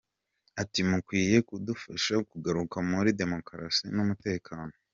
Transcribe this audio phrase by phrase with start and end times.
[0.61, 4.73] Ati “Mukwiye kudufasha kugaruka muri demokarasi n’umutekano.